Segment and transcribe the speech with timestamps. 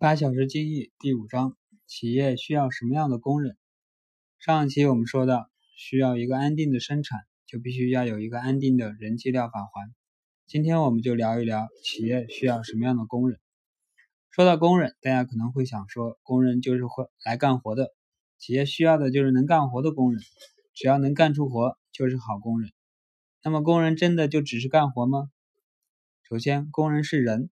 [0.00, 3.58] 八小时精益第五章：企业需要什么样的工人？
[4.38, 9.94] 上一期我们说到，需要一个安定的生产，就必须要有一个安定的人机料法环。
[10.46, 13.40] 今天我们就聊一聊企业需要什么样的工人。
[14.30, 17.92] 说到工人，大家可能会想说，工人就是会来干活的，
[18.38, 20.22] 企业需要的就是能干活的工人，
[20.72, 22.72] 只要能干出活就是好工人。
[23.44, 25.30] 那么，工人真的就只是干活吗？
[26.26, 27.50] 首先，工人是人。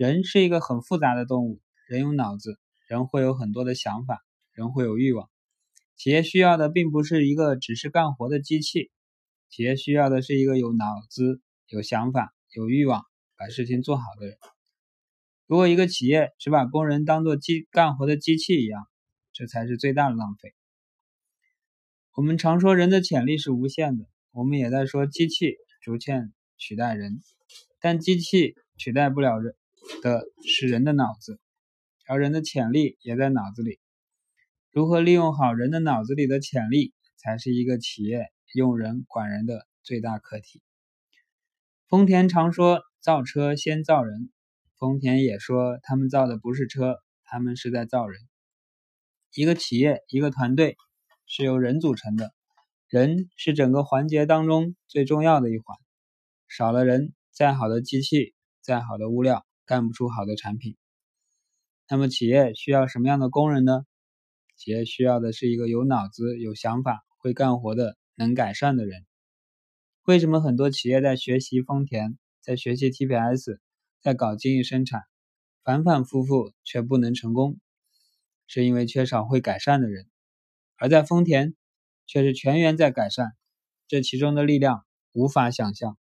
[0.00, 2.58] 人是一个很复杂的动物，人有脑子，
[2.88, 5.28] 人会有很多的想法，人会有欲望。
[5.94, 8.90] 企业需要的并不是一个只是干活的机器，
[9.50, 13.04] 企业需要的是一个有脑子、有想法、有欲望、
[13.36, 14.38] 把事情做好的人。
[15.46, 18.82] 如果一个企业只把工人当做机干活的机器一样，
[19.34, 20.54] 这才是最大的浪费。
[22.14, 27.20] 我们常说人的潜力是无限的，我们也在说机器逐渐取代人，
[27.80, 29.54] 但机器取代不了人。
[30.02, 31.38] 的是人的脑子，
[32.06, 33.78] 而人的潜力也在脑子里。
[34.70, 40.62] 如何利用好人的脑子里的潜力，才是一个企业用人管人的最大课题。
[41.88, 44.30] 丰田常说造车先造人，
[44.78, 48.20] 丰田也说他们造的不是车，他们是在造人。
[49.34, 50.76] 一个企业一个团队
[51.26, 52.32] 是由人组成的，
[52.88, 55.76] 人是整个环节当中最重要的一环，
[56.48, 59.44] 少了人，再好的机器，再好的物料。
[59.70, 60.76] 干不出好的产品，
[61.88, 63.86] 那么企业需要什么样的工人呢？
[64.56, 69.06] 企业需要的是一个有脑子、有想法、会干活的、能改善的人。
[70.02, 73.60] 为什么很多企业在学习丰田，在学习 TPS，
[74.02, 75.02] 在搞精益生产，
[75.62, 77.60] 反反复复却不能成功？
[78.48, 80.10] 是因为缺少会改善的人，
[80.78, 81.54] 而在丰田
[82.08, 83.36] 却是全员在改善，
[83.86, 85.96] 这其中的力量无法想象。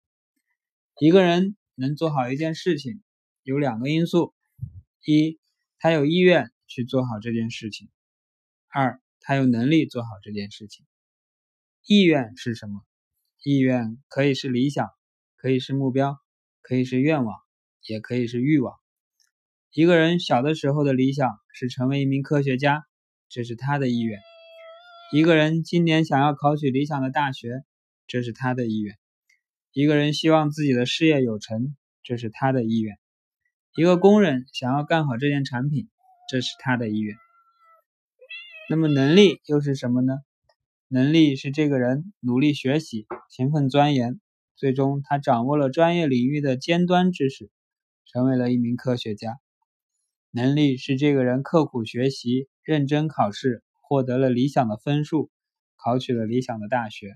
[1.01, 3.03] 一个人能做好一件事情。
[3.47, 4.35] 有两个因素：
[5.05, 5.39] 一，
[5.79, 7.87] 他有意愿去做好这件事情；
[8.67, 10.85] 二，他有能力做好这件事情。
[11.87, 12.85] 意愿是什么？
[13.45, 14.89] 意愿可以是理想，
[15.37, 16.19] 可以是目标，
[16.61, 17.37] 可以是愿望，
[17.87, 18.75] 也可以是欲望。
[19.71, 22.85] 一个人小的时候的理想是成为一名科学家，
[23.29, 24.19] 这是他的意愿；
[25.13, 27.63] 一个人今年想要考取理想的大学，
[28.09, 28.97] 这是他的意愿；
[29.73, 32.99] 一个人希望自己的事业有成，这是他的意愿。
[33.79, 35.91] 一个工人想要干好这件产品，
[36.31, 37.15] 这是他的意愿。
[38.71, 40.15] 那么能力又是什么呢？
[40.89, 44.19] 能力是这个人努力学习、勤奋钻研，
[44.57, 47.51] 最终他掌握了专业领域的尖端知识，
[48.07, 49.39] 成为了一名科学家。
[50.31, 55.31] 能力是这个人刻苦学习、认真考试，获得了理想的分数，
[55.77, 57.15] 考取了理想的大学。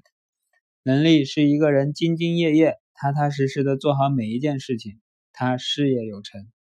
[0.82, 5.00] 能力是一个人兢兢业业、踏踏实实的做好每一件事情。
[5.42, 6.52] 他事业有成，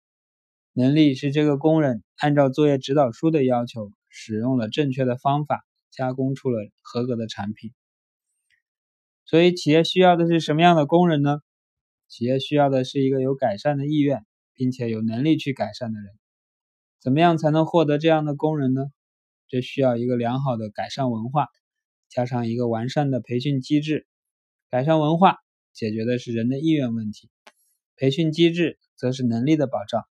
[0.72, 7.72] 能力是这个工人按照作业指导书的要求，使用了正确的方法，加工出了合格的产品。
[9.24, 11.40] 所以，企业需要的是什么样的工人呢？
[12.06, 14.24] 企业需要的是一个有改善的意愿，
[14.54, 16.12] 并且有能力去改善的人。
[17.00, 18.82] 怎么样才能获得这样的工人呢？
[19.48, 21.48] 这需要一个良好的改善文化，
[22.08, 24.06] 加上一个完善的培训机制。
[24.70, 25.38] 改善文化
[25.72, 27.28] 解决的是人的意愿问题。
[27.98, 30.06] 培训机制则是能力的保障，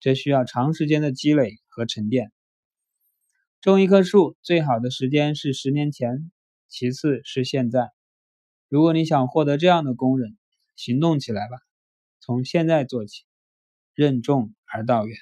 [0.00, 2.32] 这需要长时间的积累和沉淀。
[3.60, 6.32] 种一棵树最好的时间是十年前，
[6.66, 7.92] 其次是现在。
[8.68, 10.36] 如果你想获得这样的工人，
[10.74, 11.58] 行动起来吧，
[12.18, 13.22] 从现在做起，
[13.94, 15.16] 任重而道远。